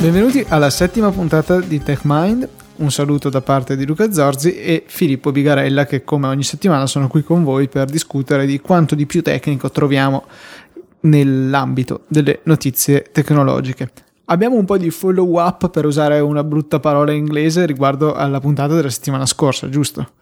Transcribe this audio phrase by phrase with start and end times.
[0.00, 2.48] Benvenuti alla settima puntata di TechMind.
[2.76, 7.06] Un saluto da parte di Luca Zorzi e Filippo Bigarella che come ogni settimana sono
[7.06, 10.24] qui con voi per discutere di quanto di più tecnico troviamo
[11.00, 13.90] nell'ambito delle notizie tecnologiche.
[14.24, 18.74] Abbiamo un po' di follow up per usare una brutta parola inglese riguardo alla puntata
[18.74, 20.12] della settimana scorsa, giusto?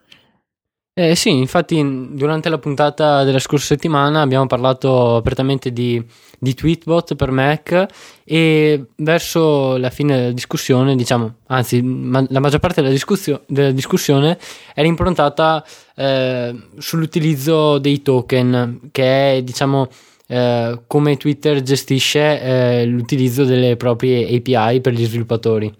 [0.98, 1.80] Eh, sì, infatti
[2.10, 6.04] durante la puntata della scorsa settimana abbiamo parlato apertamente di,
[6.40, 7.86] di Tweetbot per Mac
[8.24, 13.70] e verso la fine della discussione, diciamo, anzi ma, la maggior parte della, discussio- della
[13.70, 14.38] discussione
[14.74, 19.86] era improntata eh, sull'utilizzo dei token, che è diciamo
[20.26, 25.72] eh, come Twitter gestisce eh, l'utilizzo delle proprie API per gli sviluppatori.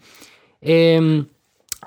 [0.61, 1.27] E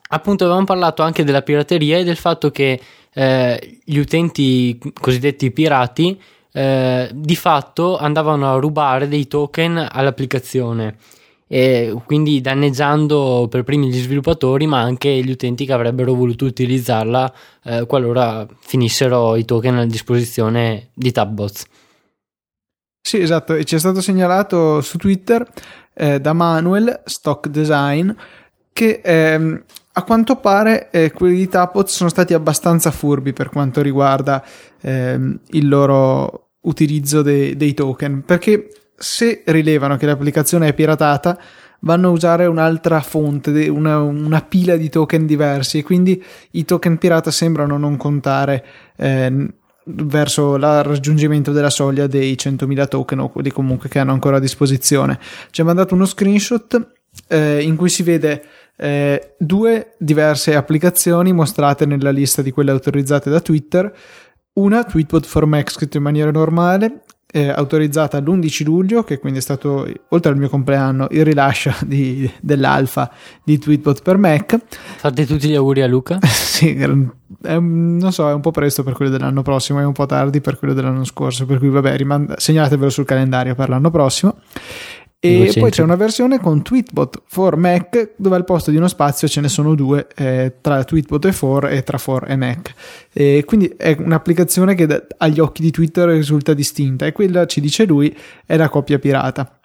[0.10, 2.78] appunto avevamo parlato anche della pirateria e del fatto che
[3.14, 6.20] eh, gli utenti cosiddetti pirati
[6.54, 10.98] eh, di fatto andavano a rubare dei token all'applicazione
[11.48, 17.34] e quindi danneggiando per primi gli sviluppatori ma anche gli utenti che avrebbero voluto utilizzarla
[17.64, 21.66] eh, qualora finissero i token a disposizione di Tabbots.
[23.02, 25.46] Sì, esatto, e ci è stato segnalato su Twitter
[25.94, 28.10] eh, da Manuel Stock Design
[28.72, 29.64] che ehm,
[29.94, 34.44] a quanto pare eh, quelli di Tapot sono stati abbastanza furbi per quanto riguarda
[34.82, 41.38] ehm, il loro utilizzo de- dei token, perché se rilevano che l'applicazione è piratata,
[41.82, 46.98] vanno a usare un'altra fonte, una, una pila di token diversi e quindi i token
[46.98, 48.64] pirata sembrano non contare
[48.96, 49.54] eh,
[49.86, 54.40] verso il raggiungimento della soglia dei 100.000 token o quelli comunque che hanno ancora a
[54.40, 55.20] disposizione.
[55.50, 58.44] Ci ha mandato uno screenshot eh, in cui si vede
[58.78, 63.94] eh, due diverse applicazioni mostrate nella lista di quelle autorizzate da Twitter.
[64.54, 69.42] Una, Tweetbot for Mac, scritto in maniera normale, eh, autorizzata l'11 luglio, che quindi è
[69.42, 73.10] stato, oltre al mio compleanno, il rilascio di, dell'alfa
[73.44, 74.60] di Tweetbot per Mac.
[74.98, 76.20] Fate tutti gli auguri a Luca.
[76.28, 76.88] sì, è,
[77.60, 80.58] non so, è un po' presto per quello dell'anno prossimo, è un po' tardi per
[80.60, 84.36] quello dell'anno scorso, per cui vabbè, rimand- segnatevelo sul calendario per l'anno prossimo.
[85.24, 89.28] E poi c'è una versione con Tweetbot for Mac dove al posto di uno spazio
[89.28, 92.74] ce ne sono due eh, tra Tweetbot e for e tra for e Mac.
[93.14, 97.62] E quindi è un'applicazione che da, agli occhi di Twitter risulta distinta e quella, ci
[97.62, 98.18] dice lui,
[98.48, 99.60] è la coppia pirata.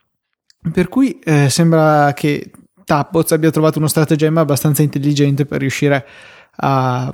[0.71, 2.51] Per cui eh, sembra che
[2.85, 6.07] Tapbots abbia trovato uno stratagemma abbastanza intelligente per riuscire
[6.57, 7.07] a,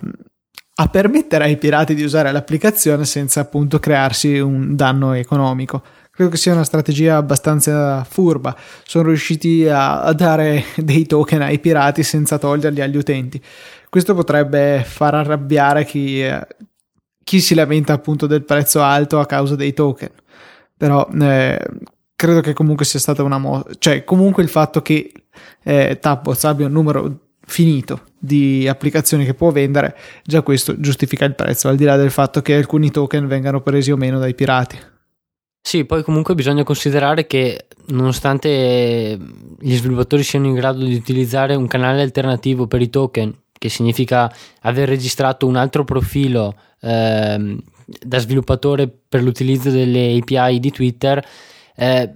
[0.74, 5.82] a permettere ai pirati di usare l'applicazione senza appunto crearsi un danno economico
[6.14, 8.54] credo che sia una strategia abbastanza furba.
[8.84, 13.42] Sono riusciti a, dare dei token ai pirati senza toglierli agli utenti.
[13.88, 16.46] Questo potrebbe far arrabbiare chi, eh,
[17.24, 20.10] chi si lamenta appunto del prezzo alto a causa dei token.
[20.76, 21.66] Però eh,
[22.14, 23.70] credo che comunque sia stata una mossa.
[23.78, 25.12] Cioè, comunque il fatto che
[25.62, 31.34] eh, Tapbots abbia un numero finito di applicazioni che può vendere, già questo giustifica il
[31.34, 34.91] prezzo, al di là del fatto che alcuni token vengano presi o meno dai pirati.
[35.64, 39.18] Sì, poi comunque bisogna considerare che nonostante
[39.58, 44.30] gli sviluppatori siano in grado di utilizzare un canale alternativo per i token, che significa
[44.62, 51.24] aver registrato un altro profilo eh, da sviluppatore per l'utilizzo delle API di Twitter,
[51.76, 52.12] eh,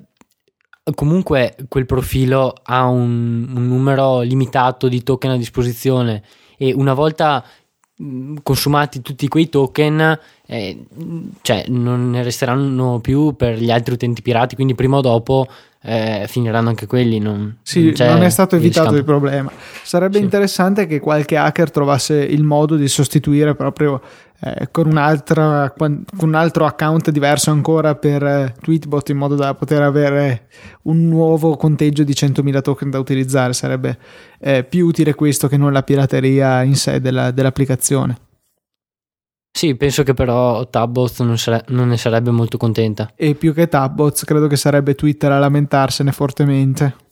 [0.95, 6.23] comunque quel profilo ha un, un numero limitato di token a disposizione
[6.59, 7.45] e una volta
[8.43, 10.85] consumati tutti quei token eh,
[11.41, 15.47] cioè non ne resteranno più per gli altri utenti pirati quindi prima o dopo
[15.81, 19.51] eh, finiranno anche quelli non, sì, non, non è stato evitato il problema
[19.83, 20.25] sarebbe sì.
[20.25, 24.03] interessante che qualche hacker trovasse il modo di sostituire proprio
[24.41, 24.91] eh, con,
[25.77, 30.49] con un altro account diverso ancora per eh, Tweetbot in modo da poter avere
[30.83, 33.53] un nuovo conteggio di 100.000 token da utilizzare.
[33.53, 33.99] Sarebbe
[34.39, 38.19] eh, più utile questo che non la pirateria in sé della, dell'applicazione.
[39.57, 43.11] Sì, penso che però Tabbots non, sare- non, ne sarebbe molto contenta.
[43.17, 47.06] E più che Tabbots, credo che sarebbe Twitter a lamentarsene fortemente.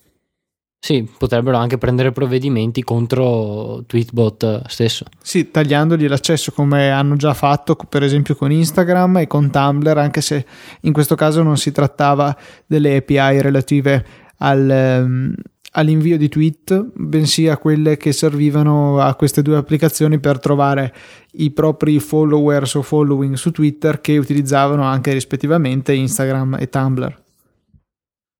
[0.84, 5.06] Sì, potrebbero anche prendere provvedimenti contro Tweetbot stesso.
[5.22, 10.20] Sì, tagliandogli l'accesso come hanno già fatto per esempio con Instagram e con Tumblr, anche
[10.20, 10.44] se
[10.82, 12.36] in questo caso non si trattava
[12.66, 14.04] delle API relative
[14.36, 15.34] al, um,
[15.70, 20.94] all'invio di tweet, bensì a quelle che servivano a queste due applicazioni per trovare
[21.36, 27.22] i propri followers o following su Twitter che utilizzavano anche rispettivamente Instagram e Tumblr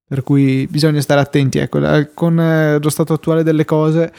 [0.06, 1.58] per cui bisogna stare attenti.
[1.58, 1.80] Ecco,
[2.14, 4.12] con eh, lo stato attuale delle cose,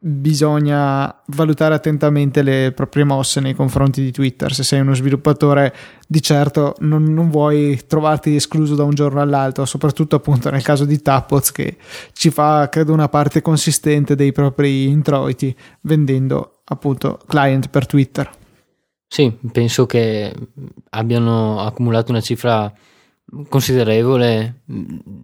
[0.00, 4.52] bisogna valutare attentamente le proprie mosse nei confronti di Twitter.
[4.52, 5.74] Se sei uno sviluppatore,
[6.06, 10.84] di certo non, non vuoi trovarti escluso da un giorno all'altro, soprattutto appunto nel caso
[10.84, 11.76] di Tapoz che
[12.12, 18.30] ci fa, credo, una parte consistente dei propri introiti vendendo appunto client per Twitter.
[19.10, 20.32] Sì, penso che
[20.90, 22.72] abbiano accumulato una cifra
[23.48, 24.62] considerevole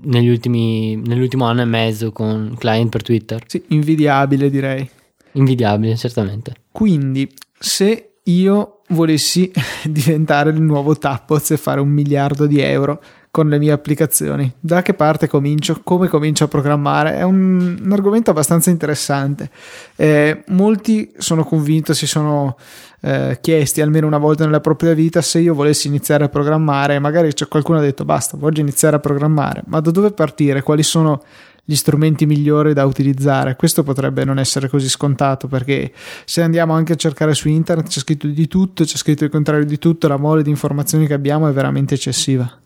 [0.03, 3.43] negli ultimi, nell'ultimo anno e mezzo con client per Twitter.
[3.47, 4.89] Sì, invidiabile direi.
[5.33, 6.55] Invidiabile, certamente.
[6.71, 9.51] Quindi, se io volessi
[9.85, 13.03] diventare il nuovo Tappoz e fare un miliardo di euro
[13.35, 15.81] con le mie applicazioni, da che parte comincio?
[15.83, 17.17] Come comincio a programmare?
[17.17, 19.51] È un, un argomento abbastanza interessante.
[19.97, 22.57] Eh, molti sono convinto si sono
[23.01, 27.33] eh, chiesti almeno una volta nella propria vita se io volessi iniziare a programmare, magari
[27.33, 30.63] c'è qualcuno ha detto basta, voglio iniziare a programmare, ma da dove partire?
[30.63, 31.21] Quali sono
[31.65, 33.57] gli strumenti migliori da utilizzare?
[33.57, 35.93] Questo potrebbe non essere così scontato perché
[36.25, 39.67] se andiamo anche a cercare su internet c'è scritto di tutto, c'è scritto il contrario
[39.67, 42.59] di tutto, la mole di informazioni che abbiamo è veramente eccessiva.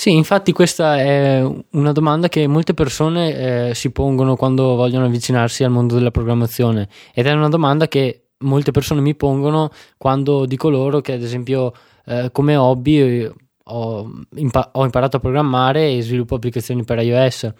[0.00, 5.64] Sì, infatti questa è una domanda che molte persone eh, si pongono quando vogliono avvicinarsi
[5.64, 10.70] al mondo della programmazione ed è una domanda che molte persone mi pongono quando dico
[10.70, 11.72] loro che ad esempio
[12.06, 13.32] eh, come hobby eh,
[13.64, 17.52] ho, impa- ho, imparato a programmare e sviluppo applicazioni per iOS.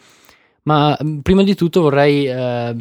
[0.68, 2.76] Ma mm, prima di tutto vorrei eh,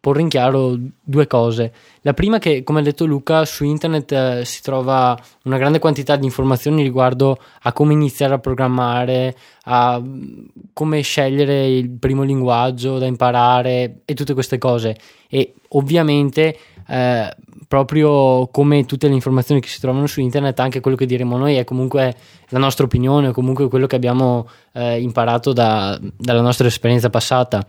[0.00, 1.70] porre in chiaro due cose.
[2.00, 5.78] La prima è che, come ha detto Luca, su internet eh, si trova una grande
[5.78, 12.22] quantità di informazioni riguardo a come iniziare a programmare, a mm, come scegliere il primo
[12.22, 14.96] linguaggio da imparare e tutte queste cose.
[15.28, 16.56] E ovviamente
[16.88, 17.34] eh,
[17.68, 21.56] proprio come tutte le informazioni che si trovano su internet, anche quello che diremo noi
[21.56, 22.14] è comunque
[22.48, 27.66] la nostra opinione o comunque quello che abbiamo eh, imparato da, dalla nostra esperienza passata.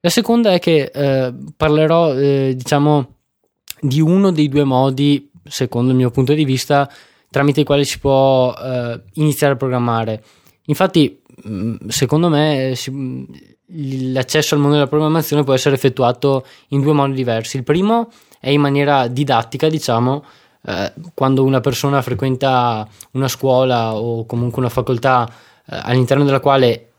[0.00, 3.14] La seconda è che eh, parlerò, eh, diciamo,
[3.80, 6.90] di uno dei due modi, secondo il mio punto di vista,
[7.28, 10.22] tramite i quali si può eh, iniziare a programmare.
[10.66, 12.90] Infatti, mm, secondo me, si,
[13.68, 17.56] l'accesso al mondo della programmazione può essere effettuato in due modi diversi.
[17.56, 18.10] Il primo
[18.40, 20.24] è in maniera didattica, diciamo,
[20.66, 26.90] eh, quando una persona frequenta una scuola o comunque una facoltà eh, all'interno della quale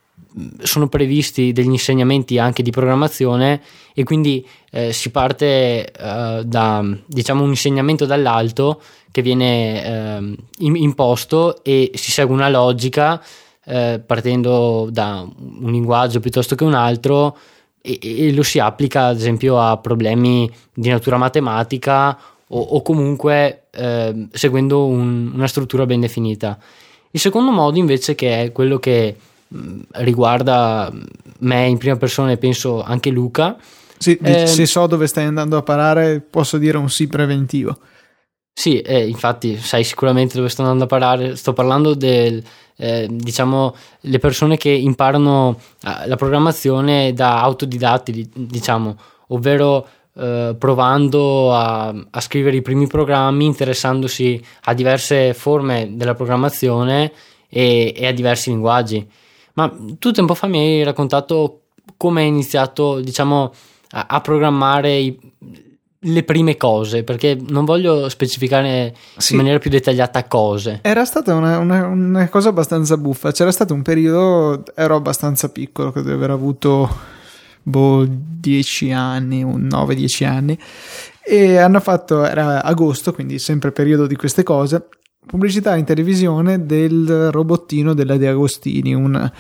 [0.62, 3.62] sono previsti degli insegnamenti anche di programmazione
[3.94, 8.82] e quindi eh, si parte eh, da diciamo un insegnamento dall'alto
[9.12, 13.22] che viene eh, imposto e si segue una logica
[13.68, 17.38] eh, partendo da un linguaggio piuttosto che un altro
[17.82, 22.18] e, e, lo si applica ad esempio a problemi di natura matematica
[22.48, 26.58] o, o comunque eh, seguendo un, una struttura ben definita.
[27.12, 29.16] Il secondo modo invece che è quello che
[29.48, 30.92] mh, riguarda
[31.40, 33.58] me in prima persona e penso anche Luca.
[33.98, 37.78] Sì, eh, se so dove stai andando a parare posso dire un sì preventivo.
[38.54, 42.44] Sì, eh, infatti sai sicuramente dove sto andando a parare, sto parlando del,
[42.78, 48.98] eh, diciamo, le persone che imparano eh, la programmazione da autodidatti, diciamo,
[49.30, 57.12] ovvero eh, provando a, a, scrivere i primi programmi, interessandosi a diverse forme della programmazione
[57.50, 59.06] e, e a diversi linguaggi.
[59.54, 61.62] Ma tu tempo fa mi hai raccontato
[61.98, 63.54] come hai iniziato, diciamo,
[63.90, 65.20] a, a programmare i,
[66.00, 69.32] le prime cose, perché non voglio specificare sì.
[69.32, 70.80] in maniera più dettagliata cose.
[70.84, 73.32] Era stata una, una, una, cosa abbastanza buffa.
[73.32, 76.90] C'era stato un periodo, ero abbastanza piccolo, credo di aver avuto
[77.64, 80.60] boh, 10 anni, 9-10 anni.
[81.24, 84.88] E hanno fatto, era agosto, quindi sempre periodo di queste cose
[85.28, 89.32] pubblicità in televisione del robottino della De Agostini, un,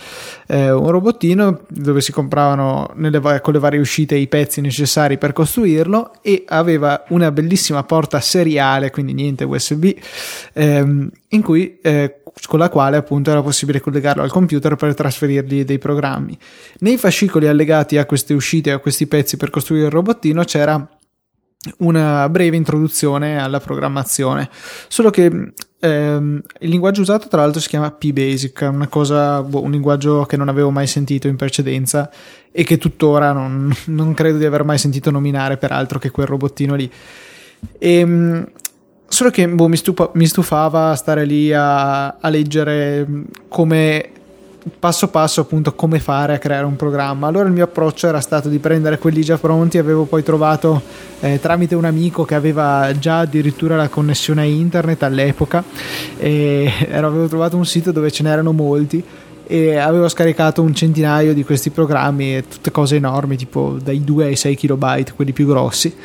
[0.46, 5.34] eh, un robottino dove si compravano nelle, con le varie uscite i pezzi necessari per
[5.34, 9.91] costruirlo e aveva una bellissima porta seriale, quindi niente USB,
[10.53, 11.10] ehm,
[11.41, 12.17] cui, eh,
[12.48, 16.38] con la quale appunto era possibile collegarlo al computer per trasferirgli dei programmi.
[16.79, 20.88] Nei fascicoli allegati a queste uscite, a questi pezzi per costruire il robottino c'era
[21.80, 24.50] una breve introduzione alla programmazione.
[24.88, 29.72] Solo che ehm, il linguaggio usato, tra l'altro, si chiama PBasic, una cosa, boh, un
[29.72, 32.10] linguaggio che non avevo mai sentito in precedenza
[32.52, 36.76] e che tuttora non, non credo di aver mai sentito nominare, peraltro, che quel robottino
[36.76, 36.90] lì.
[37.78, 38.48] E, ehm,
[39.08, 43.08] solo che boh, mi, stupa, mi, stufava stare lì a, a leggere
[43.48, 44.12] come
[44.80, 47.28] passo passo appunto come fare a creare un programma.
[47.28, 50.82] Allora il mio approccio era stato di prendere quelli già pronti, avevo poi trovato
[51.20, 55.64] eh, tramite un amico che aveva già addirittura la connessione a internet all'epoca
[56.18, 59.04] e avevo trovato un sito dove ce n'erano molti
[59.50, 64.36] e avevo scaricato un centinaio di questi programmi, tutte cose enormi, tipo dai 2 ai
[64.36, 65.96] 6 kilobyte, quelli più grossi.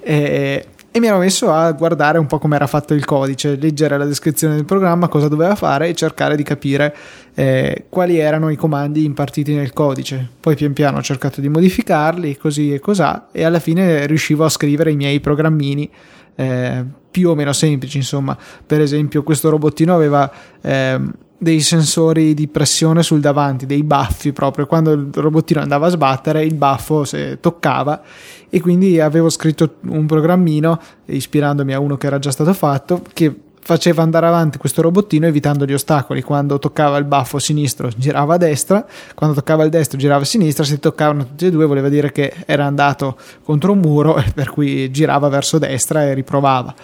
[0.00, 0.64] E,
[0.98, 4.04] e mi ero messo a guardare un po' come era fatto il codice, leggere la
[4.04, 6.94] descrizione del programma, cosa doveva fare e cercare di capire
[7.34, 10.28] eh, quali erano i comandi impartiti nel codice.
[10.40, 14.48] Poi pian piano ho cercato di modificarli, così e cosà, e alla fine riuscivo a
[14.48, 15.88] scrivere i miei programmini.
[16.34, 21.00] Eh, più o meno semplici, insomma, per esempio, questo robottino aveva eh,
[21.38, 24.66] dei sensori di pressione sul davanti, dei baffi proprio.
[24.66, 27.06] Quando il robottino andava a sbattere, il baffo
[27.40, 28.02] toccava
[28.50, 33.46] e quindi avevo scritto un programmino ispirandomi a uno che era già stato fatto che
[33.68, 36.22] faceva andare avanti questo robottino evitando gli ostacoli.
[36.22, 40.64] Quando toccava il baffo sinistro girava a destra, quando toccava il destro girava a sinistra,
[40.64, 44.90] se toccavano tutti e due voleva dire che era andato contro un muro per cui
[44.90, 46.74] girava verso destra e riprovava.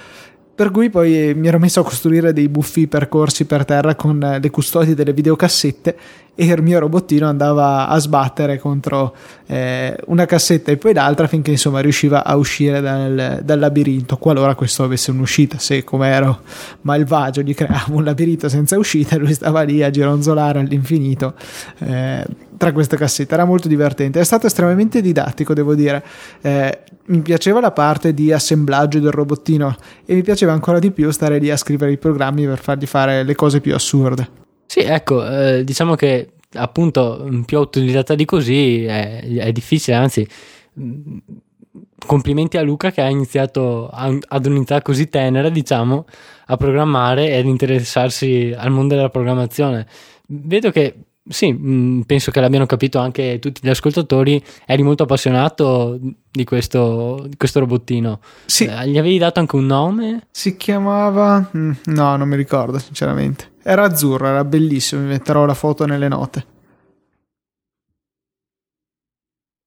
[0.56, 4.50] Per cui poi mi ero messo a costruire dei buffi percorsi per terra con le
[4.50, 5.96] custodie delle videocassette
[6.36, 9.14] e il mio robottino andava a sbattere contro
[9.46, 14.54] eh, una cassetta e poi l'altra finché insomma riusciva a uscire dal, dal, labirinto qualora
[14.54, 15.58] questo avesse un'uscita.
[15.58, 16.42] Se come ero
[16.82, 21.34] malvagio gli creavo un labirinto senza uscita lui stava lì a gironzolare all'infinito
[21.78, 22.24] eh,
[22.56, 24.20] tra queste cassette era molto divertente.
[24.20, 26.04] È stato estremamente didattico devo dire.
[26.40, 31.10] Eh, mi piaceva la parte di assemblaggio del robottino e mi piaceva ancora di più
[31.10, 34.42] stare lì a scrivere i programmi per fargli fare le cose più assurde.
[34.66, 40.26] Sì, ecco, eh, diciamo che appunto più utilizzata di così è, è difficile, anzi
[40.80, 41.18] mm,
[42.06, 46.06] complimenti a Luca che ha iniziato a, ad un'età così tenera, diciamo,
[46.46, 49.86] a programmare e ad interessarsi al mondo della programmazione.
[50.26, 50.94] Vedo che
[51.26, 54.42] sì, mm, penso che l'abbiano capito anche tutti gli ascoltatori.
[54.66, 55.98] Eri molto appassionato
[56.30, 58.20] di questo, di questo robottino.
[58.44, 58.66] Sì.
[58.66, 60.26] Eh, gli avevi dato anche un nome?
[60.30, 61.50] Si chiamava.
[61.56, 63.52] Mm, no, non mi ricordo, sinceramente.
[63.62, 65.00] Era azzurro, era bellissimo.
[65.00, 66.46] Mi metterò la foto nelle note.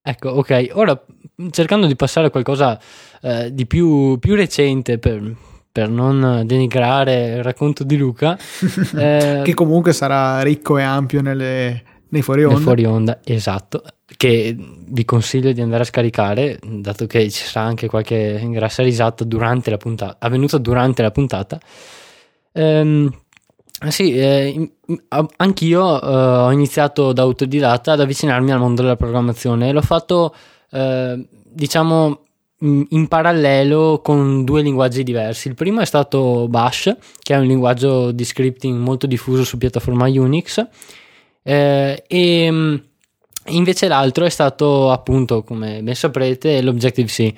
[0.03, 0.69] Ecco, ok.
[0.73, 1.03] Ora
[1.49, 2.79] cercando di passare a qualcosa
[3.21, 5.35] eh, di più, più recente per,
[5.77, 8.35] per non denigrare il racconto di Luca.
[8.97, 12.55] eh, che comunque sarà ricco e ampio nelle, nei fuori onda.
[12.55, 13.83] Nei fuori onda, esatto.
[14.17, 19.23] Che vi consiglio di andare a scaricare, dato che ci sarà anche qualche grassa risata
[19.23, 21.59] durante la puntata, avvenuta durante la puntata.
[22.53, 23.15] Ehm,
[23.89, 24.71] sì, eh,
[25.35, 29.71] anch'io eh, ho iniziato da autodidatta ad avvicinarmi al mondo della programmazione.
[29.71, 30.33] L'ho fatto,
[30.71, 32.21] eh, diciamo,
[32.59, 35.47] in parallelo con due linguaggi diversi.
[35.47, 40.07] Il primo è stato Bash, che è un linguaggio di scripting molto diffuso su piattaforma
[40.07, 40.65] Unix,
[41.43, 42.75] eh, e mm,
[43.47, 47.33] invece l'altro è stato appunto, come ben saprete, l'Objective-C.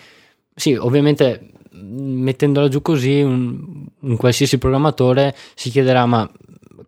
[0.56, 6.30] Sì, ovviamente mettendola giù così, un, un qualsiasi programmatore si chiederà ma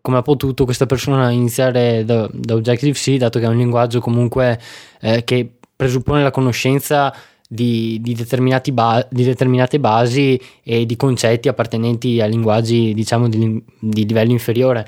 [0.02, 4.60] come ha potuto questa persona iniziare da, da Objective-C, dato che è un linguaggio comunque
[5.00, 7.14] eh, che presuppone la conoscenza
[7.54, 8.16] di, di,
[8.72, 14.88] ba- di, determinate basi e di concetti appartenenti a linguaggi diciamo di, di livello inferiore.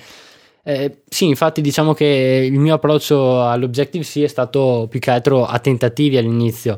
[0.64, 5.60] Eh, sì, infatti diciamo che il mio approccio all'Objective-C è stato più che altro a
[5.60, 6.78] tentativi all'inizio.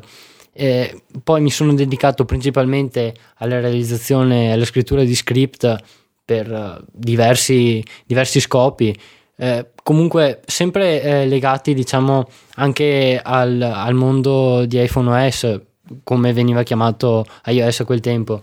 [0.52, 5.76] Eh, poi mi sono dedicato principalmente alla realizzazione e alla scrittura di script
[6.24, 8.92] per uh, diversi, diversi scopi.
[9.36, 12.26] Eh, comunque sempre eh, legati diciamo
[12.56, 15.60] anche al, al, mondo di iPhone OS
[16.02, 18.42] come veniva chiamato iOS a quel tempo.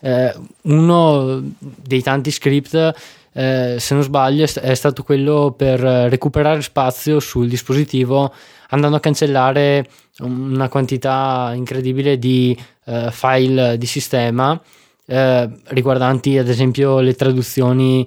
[0.00, 2.94] Eh, uno dei tanti script,
[3.32, 8.32] eh, se non sbaglio, è stato quello per recuperare spazio sul dispositivo
[8.68, 9.86] andando a cancellare
[10.20, 14.60] una quantità incredibile di eh, file di sistema
[15.06, 18.06] eh, riguardanti ad esempio le traduzioni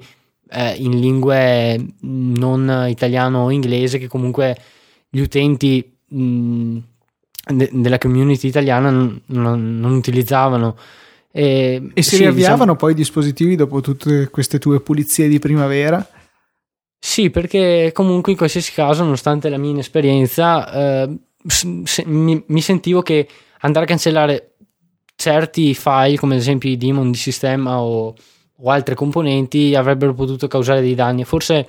[0.49, 4.57] eh, in lingue non italiano o inglese che comunque
[5.09, 6.77] gli utenti mh,
[7.47, 10.75] de- della community italiana non, non, non utilizzavano.
[11.31, 15.39] E, e si sì, riavviavano diciamo, poi i dispositivi dopo tutte queste tue pulizie di
[15.39, 16.07] primavera?
[16.97, 23.01] Sì, perché comunque in qualsiasi caso, nonostante la mia inesperienza, eh, se, mi, mi, sentivo
[23.01, 23.27] che
[23.59, 24.55] andare a cancellare
[25.15, 28.15] certi file, come ad esempio i daemon di sistema o,
[28.55, 31.25] o altre componenti, avrebbero potuto causare dei danni.
[31.25, 31.67] Forse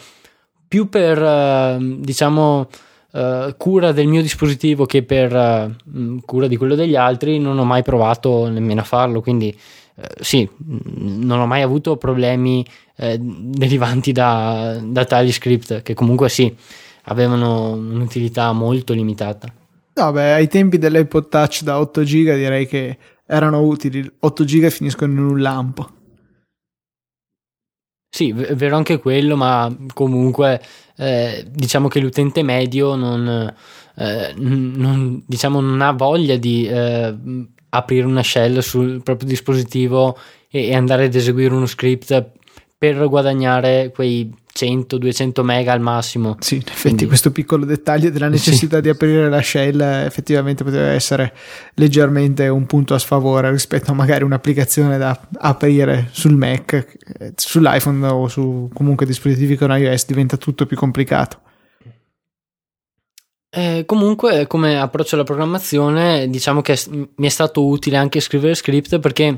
[0.66, 2.68] più per, eh, diciamo,
[3.12, 7.64] uh, cura del mio dispositivo che per uh, cura di quello degli altri non ho
[7.64, 9.56] mai provato nemmeno a farlo quindi
[9.96, 12.64] uh, sì non ho mai avuto problemi
[12.98, 16.50] derivanti da, da tali script che comunque sì
[17.02, 19.52] avevano un'utilità molto limitata.
[19.92, 22.96] No beh ai tempi dell'iPod Touch da 8 giga direi che
[23.26, 24.10] erano utili.
[24.20, 25.95] 8 giga finiscono in un lampo
[28.16, 30.58] Sì, è vero anche quello, ma comunque
[30.96, 33.54] eh, diciamo che l'utente medio non,
[33.94, 37.14] eh, non, diciamo, non ha voglia di eh,
[37.68, 40.16] aprire una shell sul proprio dispositivo
[40.48, 42.30] e, e andare ad eseguire uno script
[42.78, 46.36] per guadagnare quei 100-200 mega al massimo.
[46.40, 47.06] Sì, in effetti Quindi...
[47.06, 48.82] questo piccolo dettaglio della necessità sì.
[48.82, 51.34] di aprire la shell effettivamente poteva essere
[51.74, 56.86] leggermente un punto a sfavore rispetto a magari un'applicazione da aprire sul Mac,
[57.34, 61.40] sull'iPhone o su comunque dispositivi con iOS diventa tutto più complicato.
[63.48, 68.98] Eh, comunque, come approccio alla programmazione, diciamo che mi è stato utile anche scrivere script
[68.98, 69.30] perché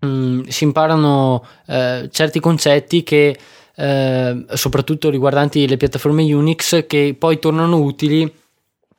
[0.00, 3.36] mh, mm, si imparano eh, certi concetti che
[3.80, 8.30] eh, soprattutto riguardanti le piattaforme Unix, che poi tornano utili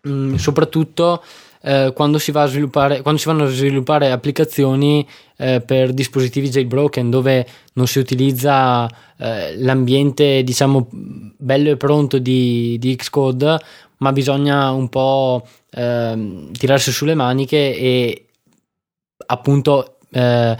[0.02, 1.24] mh, mm, soprattutto
[1.62, 5.08] eh, quando, si quando si vanno a sviluppare applicazioni
[5.38, 12.78] eh, per dispositivi jailbroken dove non si utilizza eh, l'ambiente diciamo bello e pronto di,
[12.80, 13.60] di Xcode
[13.98, 18.26] ma bisogna un po' ehm, tirarsi sulle maniche e
[19.28, 20.58] appunto eh,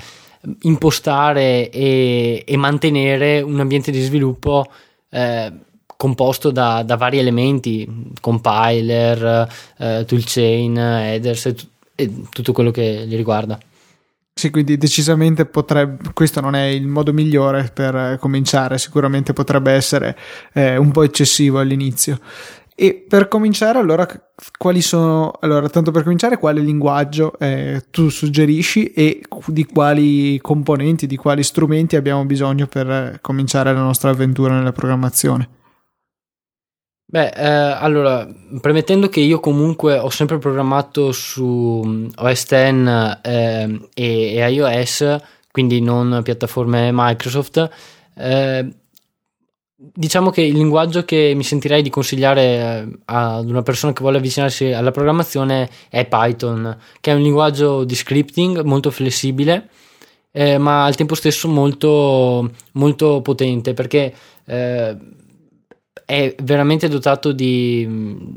[0.62, 4.66] impostare e, e, mantenere un ambiente di sviluppo
[5.10, 5.52] eh,
[5.96, 7.88] composto da, da, vari elementi,
[8.20, 13.60] compiler, eh, toolchain, headers e, t- e, tutto quello che li riguarda.
[14.34, 20.18] Sì, quindi decisamente potrebbe, questo non è il modo migliore per cominciare, sicuramente potrebbe essere
[20.54, 22.20] eh, un po' eccessivo all'inizio.
[22.76, 24.08] E per cominciare, allora,
[24.58, 31.06] quali sono, allora, tanto per cominciare, quale linguaggio eh, tu suggerisci e di quali componenti,
[31.06, 35.60] di quali strumenti abbiamo bisogno per cominciare la nostra avventura nella programmazione?
[37.12, 38.26] Beh, eh, allora,
[38.62, 42.52] premettendo che io comunque ho sempre programmato su mm, OS X
[43.22, 45.18] eh, e, e, iOS,
[45.52, 47.70] quindi non piattaforme Microsoft,
[48.16, 48.76] eh,
[49.94, 54.18] diciamo che il linguaggio che mi sentirei di consigliare eh, ad una persona che vuole
[54.18, 59.70] avvicinarsi alla programmazione è Python, che è un linguaggio di scripting molto flessibile,
[60.32, 64.14] eh, ma al tempo stesso molto, molto potente perché
[64.46, 64.98] eh,
[66.06, 68.36] è veramente dotato di mm,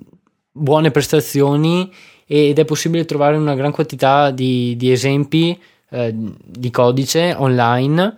[0.51, 1.93] buone prestazioni
[2.27, 8.17] ed è possibile trovare una gran quantità di, di esempi eh, di codice online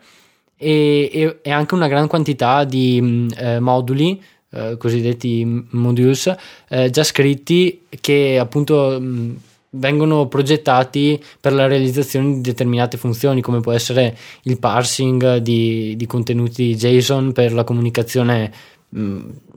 [0.56, 6.34] e, e, e anche una gran quantità di mm, eh, moduli eh, cosiddetti modules
[6.68, 9.34] eh, già scritti che appunto mh, mm,
[9.70, 16.06] vengono progettati per la realizzazione di determinate funzioni come può essere il parsing di, di
[16.06, 18.52] contenuti JSON per la comunicazione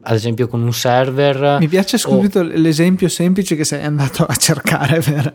[0.01, 1.57] ad esempio con un server.
[1.59, 2.43] Mi piace subito o...
[2.43, 5.33] l'esempio semplice che sei andato a cercare per,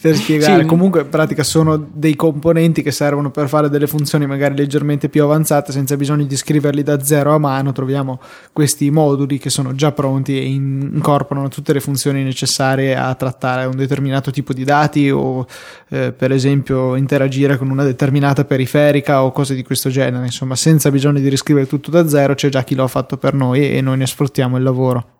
[0.00, 0.62] per spiegare.
[0.62, 0.66] Sì.
[0.66, 5.22] Comunque in pratica sono dei componenti che servono per fare delle funzioni magari leggermente più
[5.22, 7.72] avanzate senza bisogno di scriverli da zero a mano.
[7.72, 8.20] Troviamo
[8.52, 13.76] questi moduli che sono già pronti e incorporano tutte le funzioni necessarie a trattare un
[13.76, 15.46] determinato tipo di dati o
[15.88, 20.24] eh, per esempio interagire con una determinata periferica o cose di questo genere.
[20.24, 23.34] Insomma, senza bisogno di riscrivere tutto da zero, c'è già chi lo ha fatto per
[23.34, 25.12] noi e noi ne sfruttiamo il lavoro.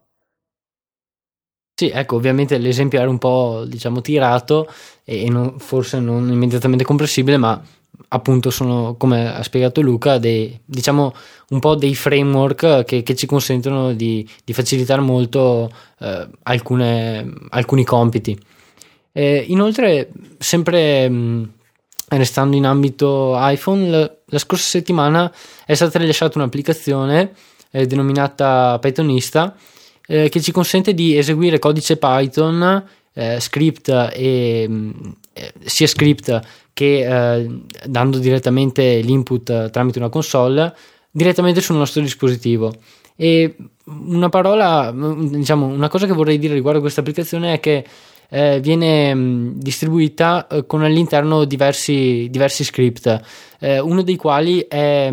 [1.74, 4.68] Sì, ecco, ovviamente l'esempio era un po', diciamo, tirato
[5.04, 7.61] e non, forse non immediatamente comprensibile, ma
[8.08, 11.12] appunto sono, come ha spiegato Luca, dei, diciamo
[11.48, 17.85] un po' dei framework che, che ci consentono di, di facilitare molto eh, alcune, alcuni
[17.85, 18.38] compiti.
[19.12, 21.52] Eh, inoltre, sempre mh,
[22.08, 25.32] restando in ambito iPhone, la, la scorsa settimana
[25.64, 27.32] è stata rilasciata un'applicazione
[27.72, 29.56] eh, denominata Pythonista
[30.06, 34.90] eh, che ci consente di eseguire codice Python, eh, script e mm,
[35.32, 36.40] eh, sia script
[36.72, 40.74] che eh, dando direttamente l'input tramite una console
[41.11, 42.74] direttamente sul nostro dispositivo.
[43.16, 43.56] E
[43.87, 47.85] una parola, mm, diciamo, una cosa che vorrei dire riguardo a questa applicazione è che
[48.28, 53.20] eh, viene mm, distribuita con all'interno diversi, diversi script,
[53.61, 55.12] eh, uno dei quali è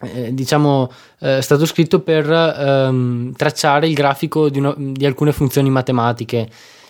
[0.00, 5.70] eh, diciamo eh, stato scritto per ehm, tracciare il grafico di, uno, di, alcune funzioni
[5.70, 6.48] matematiche.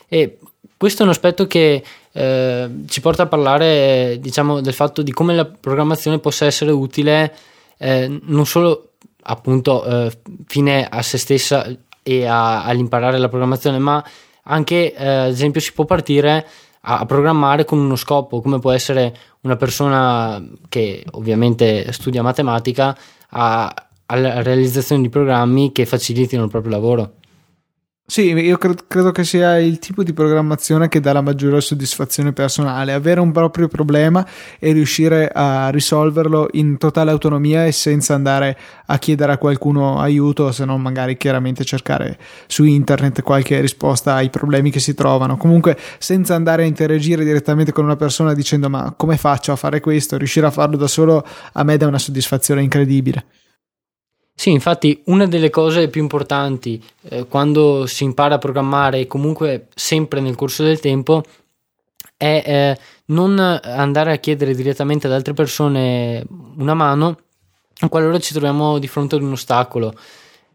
[0.09, 0.39] E
[0.77, 5.35] questo è un aspetto che eh, ci porta a parlare diciamo del fatto di come
[5.35, 7.35] la programmazione possa essere utile
[7.79, 8.93] eh, non solo
[9.23, 10.13] appunto eh,
[10.47, 11.67] fine a se stessa
[12.03, 14.03] e a, all'imparare la programmazione ma
[14.45, 16.47] anche ad esempio si può partire
[16.83, 22.97] a, a programmare con uno scopo come può essere una persona che ovviamente studia matematica
[23.31, 23.75] a,
[24.07, 27.13] alla realizzazione di programmi che facilitino il proprio lavoro.
[28.11, 32.33] Sì, io credo, credo, che sia il tipo di programmazione che dà la maggiore soddisfazione
[32.33, 34.27] personale, avere un proprio problema
[34.59, 40.51] e riuscire a risolverlo in totale autonomia e senza andare a chiedere a qualcuno aiuto,
[40.53, 45.37] se non magari chiaramente cercare su internet qualche risposta ai problemi che si trovano.
[45.37, 49.81] Comunque senza andare a interagire direttamente con una persona dicendo ma come faccio a fare
[49.81, 53.27] questo, riuscire a farlo da solo a me dà una soddisfazione incredibile.
[54.41, 59.67] Sì, infatti una delle cose più importanti eh, quando si impara a programmare e comunque
[59.75, 61.25] sempre nel corso del tempo
[62.17, 66.25] è eh, non andare a chiedere direttamente ad altre persone
[66.57, 67.19] una mano
[67.89, 69.93] qualora ci troviamo di fronte ad un ostacolo.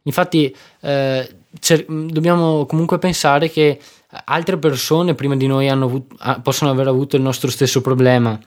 [0.04, 3.82] Infatti eh, cer- dobbiamo comunque pensare che
[4.24, 8.39] altre persone prima di noi avuto, possono aver avuto il nostro stesso problema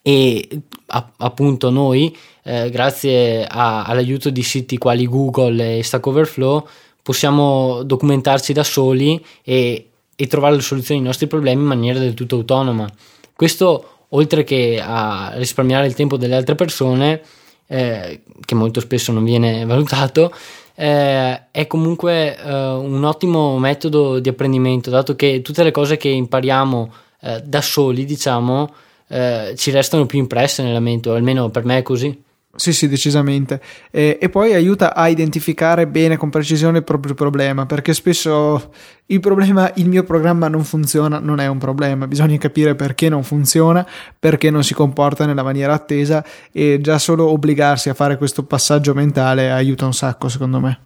[0.00, 0.48] e
[0.86, 2.16] a- appunto noi
[2.46, 6.66] eh, grazie a, all'aiuto di siti quali Google e Stack Overflow
[7.02, 12.14] possiamo documentarci da soli e, e trovare le soluzioni ai nostri problemi in maniera del
[12.14, 12.88] tutto autonoma
[13.34, 17.20] questo oltre che a risparmiare il tempo delle altre persone
[17.66, 20.32] eh, che molto spesso non viene valutato
[20.76, 26.10] eh, è comunque eh, un ottimo metodo di apprendimento dato che tutte le cose che
[26.10, 28.72] impariamo eh, da soli diciamo
[29.08, 32.24] eh, ci restano più impresse nella mente, almeno per me è così.
[32.56, 33.60] Sì, sì, decisamente.
[33.90, 38.72] E, e, poi aiuta a identificare bene con precisione il proprio problema, perché spesso
[39.06, 43.22] il problema, il mio programma non funziona, non è un problema, bisogna capire perché non
[43.22, 43.86] funziona,
[44.18, 48.94] perché non si comporta nella maniera attesa e già solo obbligarsi a fare questo passaggio
[48.94, 50.80] mentale aiuta un sacco, secondo me.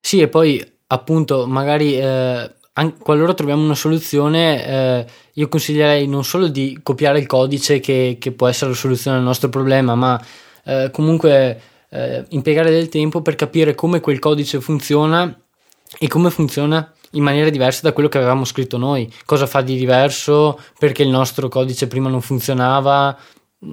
[0.00, 2.50] Sì, e poi appunto magari eh,
[3.00, 8.32] qualora troviamo una soluzione, eh, io consiglierei non solo di copiare il codice che, che
[8.32, 10.20] può essere la soluzione al nostro problema, ma
[10.64, 15.38] eh, comunque eh, impiegare del tempo per capire come quel codice funziona
[15.98, 19.76] e come funziona in maniera diversa da quello che avevamo scritto noi, cosa fa di
[19.76, 23.18] diverso, perché il nostro codice prima non funzionava,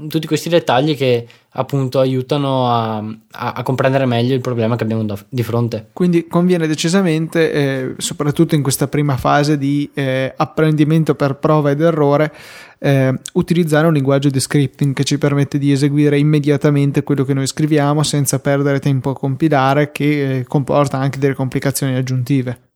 [0.07, 5.03] tutti questi dettagli che appunto aiutano a, a, a, comprendere meglio il problema che abbiamo
[5.27, 5.89] di fronte.
[5.93, 11.81] Quindi conviene decisamente, eh, soprattutto in questa prima fase di eh, apprendimento per prova ed
[11.81, 12.31] errore,
[12.77, 17.47] eh, utilizzare un linguaggio di scripting che ci permette di eseguire immediatamente quello che noi
[17.47, 22.67] scriviamo senza perdere tempo a compilare, che eh, comporta anche delle complicazioni aggiuntive.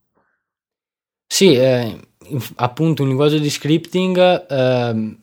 [1.27, 1.95] Sì, eh,
[2.55, 5.17] appunto un linguaggio di scripting ehm,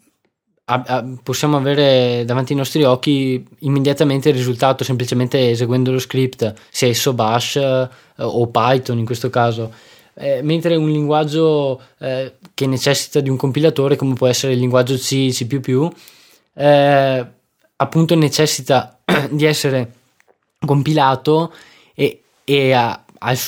[1.22, 7.12] possiamo avere davanti ai nostri occhi immediatamente il risultato semplicemente eseguendo lo script, sia esso
[7.12, 9.72] Bash eh, o Python in questo caso.
[10.14, 14.96] Eh, mentre un linguaggio eh, che necessita di un compilatore, come può essere il linguaggio
[14.96, 15.88] C, C,
[16.54, 17.26] eh,
[17.76, 18.98] appunto necessita
[19.30, 19.92] di essere
[20.64, 21.52] compilato
[21.94, 23.02] e, e ha,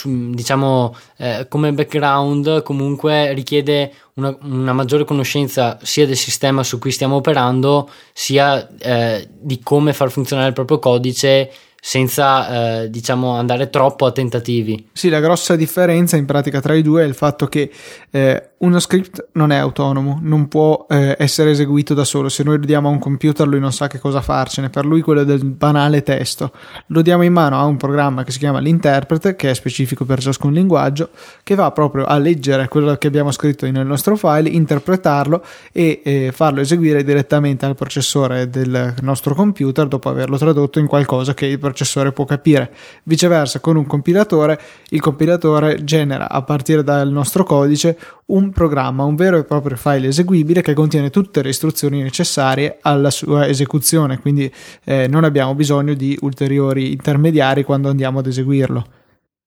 [0.04, 6.90] diciamo eh, come background comunque richiede una, una, maggiore conoscenza sia del sistema su cui
[6.90, 11.50] stiamo operando sia eh, di come far funzionare il proprio codice
[11.84, 14.90] senza eh, diciamo andare troppo a tentativi.
[14.92, 17.72] Sì, la grossa differenza in pratica tra i due è il fatto che
[18.10, 22.28] eh, uno script non è autonomo, non può eh, essere eseguito da solo.
[22.28, 24.70] Se noi lo diamo a un computer, lui non sa che cosa farcene.
[24.70, 26.52] Per lui quello del banale testo.
[26.86, 30.20] Lo diamo in mano a un programma che si chiama l'interprete, che è specifico per
[30.20, 31.10] ciascun linguaggio,
[31.42, 36.30] che va proprio a leggere quello che abbiamo scritto nel nostro file, interpretarlo e eh,
[36.32, 41.58] farlo eseguire direttamente al processore del nostro computer dopo averlo tradotto in qualcosa che il
[41.58, 42.72] processore può capire.
[43.02, 49.16] Viceversa, con un compilatore, il compilatore genera a partire dal nostro codice un programma, un
[49.16, 54.52] vero e proprio file eseguibile che contiene tutte le istruzioni necessarie alla sua esecuzione, quindi
[54.84, 58.86] eh, non abbiamo bisogno di ulteriori intermediari quando andiamo ad eseguirlo.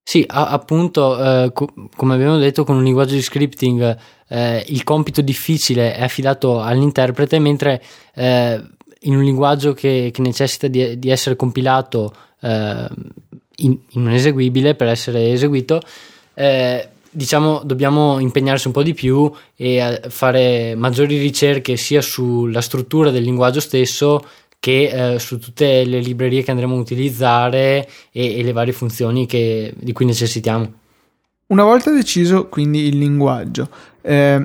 [0.07, 4.83] Sì, a- appunto, eh, co- come abbiamo detto, con un linguaggio di scripting eh, il
[4.83, 7.81] compito difficile è affidato all'interprete, mentre
[8.13, 8.63] eh,
[9.01, 12.87] in un linguaggio che, che necessita di, di, essere compilato eh,
[13.57, 15.81] in, in, un eseguibile per essere eseguito,
[16.35, 23.10] eh, diciamo dobbiamo impegnarsi un po' di più e fare maggiori ricerche sia sulla struttura
[23.10, 24.21] del linguaggio stesso
[24.60, 29.25] che eh, su tutte le librerie che andremo a utilizzare e, e le varie funzioni
[29.25, 30.73] che, di cui necessitiamo.
[31.47, 33.69] Una volta deciso quindi il linguaggio,
[34.01, 34.43] eh,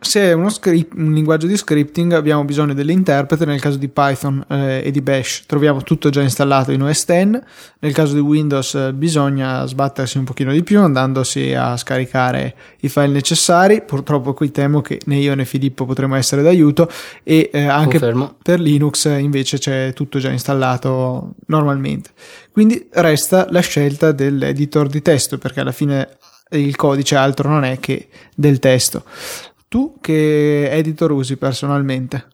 [0.00, 4.44] se è uno script, un linguaggio di scripting abbiamo bisogno dell'interprete, nel caso di Python
[4.48, 7.40] eh, e di Bash troviamo tutto già installato in OS X,
[7.80, 12.88] nel caso di Windows eh, bisogna sbattersi un pochino di più andandosi a scaricare i
[12.88, 16.88] file necessari, purtroppo qui temo che né io né Filippo potremo essere d'aiuto
[17.24, 18.36] e eh, anche Confermo.
[18.40, 22.10] per Linux invece c'è tutto già installato normalmente.
[22.52, 26.08] Quindi resta la scelta dell'editor di testo perché alla fine
[26.50, 29.04] il codice altro non è che del testo.
[29.68, 32.26] Tu che editor usi personalmente?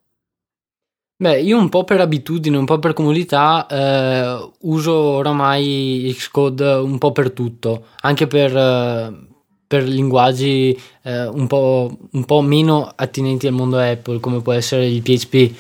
[1.17, 6.99] Beh, io un po' per abitudine, un po' per comodità, eh, uso oramai Xcode un
[6.99, 9.27] po' per tutto, anche per, eh,
[9.67, 14.87] per linguaggi eh, un, po', un, po', meno attinenti al mondo Apple, come può essere
[14.87, 15.55] il PHP.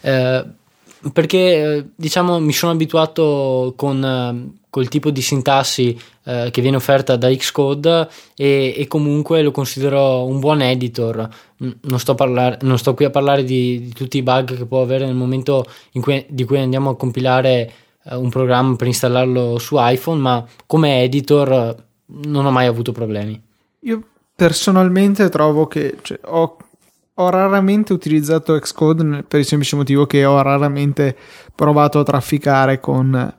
[0.00, 0.44] Eh,
[1.12, 6.76] perché eh, diciamo mi sono abituato con eh, col tipo di sintassi eh, che viene
[6.76, 11.26] offerta da Xcode e, e, comunque lo considero un buon editor.
[11.56, 14.82] Non sto, parlar- non sto qui a parlare di, di, tutti i bug che può
[14.82, 15.64] avere nel momento
[16.02, 17.72] cui, di cui andiamo a compilare
[18.04, 21.76] eh, un programma per installarlo su iPhone, ma come editor eh,
[22.28, 23.40] non ho mai avuto problemi.
[23.80, 24.02] Io
[24.36, 26.58] personalmente trovo che cioè, ho
[27.20, 31.16] ho raramente utilizzato Xcode per il semplice motivo che ho raramente
[31.52, 33.34] provato a trafficare con,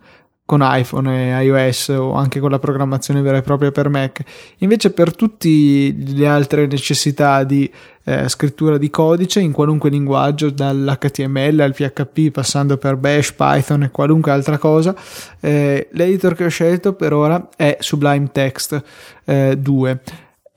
[0.49, 4.23] con iPhone e iOS o anche con la programmazione vera e propria per Mac.
[4.57, 7.71] Invece per tutte le altre necessità di
[8.03, 13.91] eh, scrittura di codice in qualunque linguaggio, dall'HTML al PHP passando per Bash, Python e
[13.91, 14.95] qualunque altra cosa,
[15.39, 18.83] eh, l'editor che ho scelto per ora è Sublime Text
[19.25, 20.01] eh, 2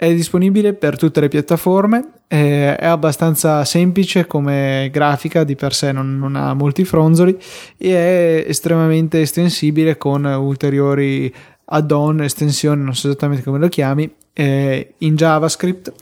[0.02, 6.18] è disponibile per tutte le piattaforme, è abbastanza semplice come grafica, di per sé non,
[6.18, 7.38] non, ha molti fronzoli
[7.76, 11.30] e è estremamente estensibile con ulteriori
[11.66, 15.92] add-on, estensioni, non so esattamente come lo chiami, in JavaScript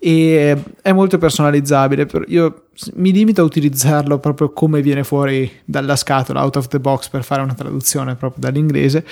[0.00, 2.08] e è molto personalizzabile.
[2.28, 7.10] Io mi limito a utilizzarlo proprio come viene fuori dalla scatola, out of the box,
[7.10, 9.04] per fare una traduzione proprio dall'inglese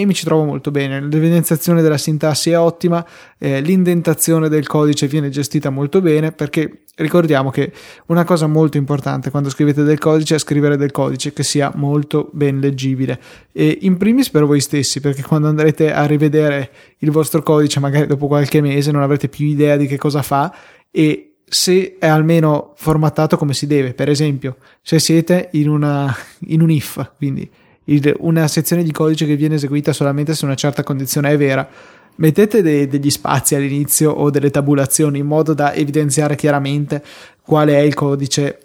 [0.00, 1.00] e mi ci trovo molto bene.
[1.00, 3.06] L'evidenziazione della sintassi è ottima,
[3.38, 7.72] eh, l'indentazione del codice viene gestita molto bene perché ricordiamo che
[8.06, 12.30] una cosa molto importante quando scrivete del codice è scrivere del codice che sia molto
[12.32, 13.20] ben leggibile
[13.52, 18.06] e in primis per voi stessi perché quando andrete a rivedere il vostro codice magari
[18.06, 20.54] dopo qualche mese non avrete più idea di che cosa fa
[20.90, 26.14] e se è almeno formattato come si deve per esempio se siete in, una,
[26.46, 27.50] in un if quindi
[27.84, 31.68] il, una sezione di codice che viene eseguita solamente se una certa condizione è vera,
[32.16, 37.02] mettete de, degli spazi all'inizio o delle tabulazioni in modo da evidenziare chiaramente
[37.42, 38.58] qual è il codice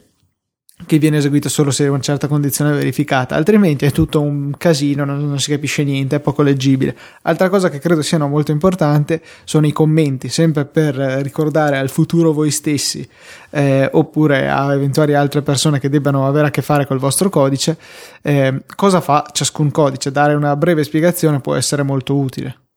[0.86, 5.04] che viene eseguito solo se una certa condizione è verificata, altrimenti è tutto un casino,
[5.04, 6.96] non, non, si capisce niente, è poco leggibile.
[7.24, 12.32] Altra cosa che credo siano molto importante sono i commenti, sempre per ricordare al futuro
[12.32, 13.08] voi stessi
[13.52, 17.78] eh, oppure a eventuali altre persone che debbano avere a che fare col vostro codice,
[18.22, 20.12] eh, cosa fa ciascun codice.
[20.12, 22.69] Dare una breve spiegazione può essere molto utile.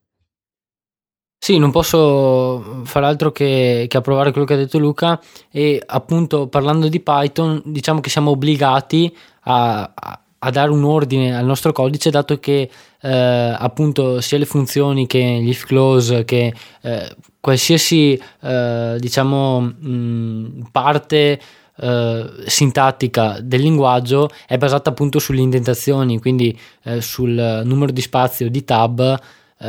[1.44, 6.46] Sì, non posso fare altro che, che, approvare quello che ha detto Luca e appunto
[6.46, 9.92] parlando di Python diciamo che siamo obbligati a,
[10.38, 15.18] a, dare un ordine al nostro codice dato che eh, appunto sia le funzioni che
[15.18, 21.40] gli if close che eh, qualsiasi eh, diciamo mh, parte
[21.74, 28.50] Uh, sintattica del linguaggio è basata appunto sulle indentazioni, quindi uh, sul numero di spazio
[28.50, 29.18] di tab
[29.58, 29.66] uh,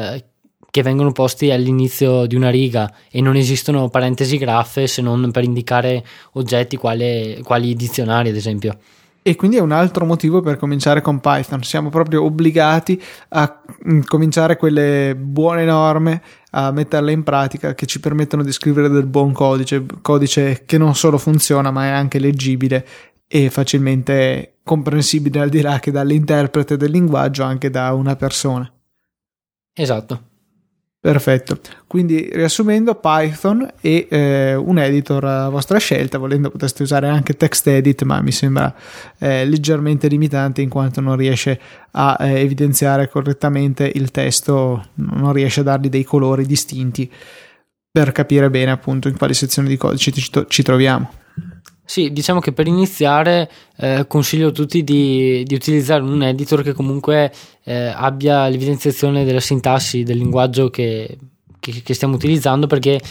[0.73, 5.43] che vengono posti all'inizio di una riga e non esistono parentesi graffe se non per
[5.43, 8.79] indicare oggetti quali, quali dizionari ad esempio.
[9.21, 11.61] E quindi è un altro motivo per cominciare con Python.
[11.61, 17.99] Siamo proprio obbligati a mm, cominciare quelle buone norme, a metterle in pratica che ci
[17.99, 22.87] permettono di scrivere del buon codice, codice che non solo funziona ma è anche leggibile
[23.27, 28.67] e facilmente comprensibile al di là che dall'interprete del linguaggio anche da una persona.
[29.71, 30.31] Esatto.
[31.03, 37.35] Perfetto, quindi riassumendo Python e eh, un editor a vostra scelta, volendo potreste usare anche
[37.35, 38.73] TextEdit, ma mi sembra
[39.17, 41.59] eh, leggermente limitante in quanto non riesce
[41.91, 47.11] a eh, evidenziare correttamente il testo, non riesce a dargli dei colori distinti
[47.91, 51.22] per capire bene appunto in quali sezioni di codice ci, ci troviamo.
[51.85, 56.71] Sì, diciamo che per iniziare eh, consiglio a tutti di, di, utilizzare un editor che
[56.71, 57.31] comunque
[57.63, 61.17] eh, abbia l'evidenziazione della sintassi del linguaggio che,
[61.59, 63.01] che, che stiamo utilizzando perché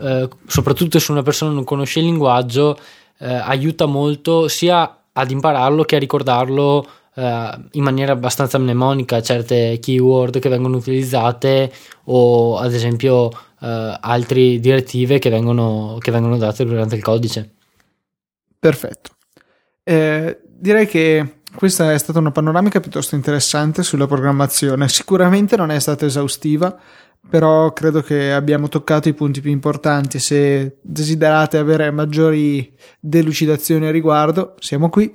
[0.00, 2.78] eh, soprattutto se una persona non conosce il linguaggio
[3.18, 9.78] eh, aiuta molto sia ad impararlo che a ricordarlo eh, in maniera abbastanza mnemonica certe
[9.80, 11.72] keyword che vengono utilizzate
[12.04, 17.54] o ad esempio eh, altre direttive che vengono, che vengono date durante il codice.
[18.60, 19.10] Perfetto.
[19.82, 24.88] Eh, direi che questa è stata una panoramica piuttosto interessante sulla programmazione.
[24.88, 26.78] Sicuramente non è stata esaustiva,
[27.28, 30.20] però credo che abbiamo toccato i punti più importanti.
[30.20, 35.12] Se desiderate avere maggiori delucidazioni a riguardo, siamo qui.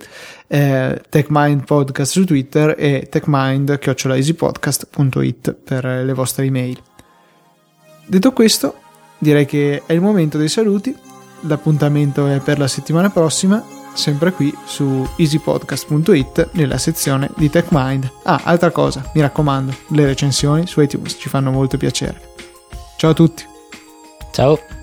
[0.48, 6.78] Eh, TechMind Podcast su Twitter e techmind.easypodcast.it per le vostre email.
[8.08, 8.76] Detto questo,
[9.20, 11.14] direi che è il momento dei saluti.
[11.48, 18.12] L'appuntamento è per la settimana prossima, sempre qui su easypodcast.it nella sezione di TechMind.
[18.24, 22.34] Ah, altra cosa, mi raccomando, le recensioni su iTunes ci fanno molto piacere.
[22.98, 23.44] Ciao a tutti.
[24.32, 24.75] Ciao.